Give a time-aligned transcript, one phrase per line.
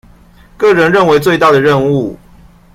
[0.57, 2.15] 個人認為最大的任務